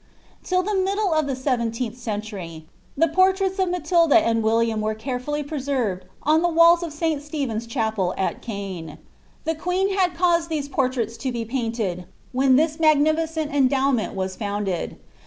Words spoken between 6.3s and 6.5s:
the